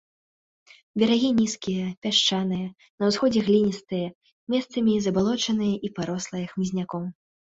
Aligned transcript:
Берагі 1.01 1.27
нізкія, 1.39 1.85
пясчаныя, 2.05 2.67
на 3.03 3.09
ўсходзе 3.11 3.39
гліністыя, 3.51 4.07
месцамі 4.53 4.93
забалочаныя 5.09 5.75
і 5.89 5.95
парослыя 5.99 6.45
хмызняком. 6.55 7.03